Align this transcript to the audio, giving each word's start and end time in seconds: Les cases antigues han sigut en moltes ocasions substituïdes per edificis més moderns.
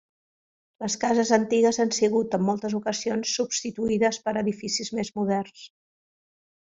Les 0.83 0.95
cases 1.03 1.31
antigues 1.35 1.79
han 1.83 1.93
sigut 1.97 2.33
en 2.37 2.43
moltes 2.47 2.77
ocasions 2.79 3.35
substituïdes 3.41 4.19
per 4.25 4.35
edificis 4.45 4.91
més 5.01 5.13
moderns. 5.21 5.69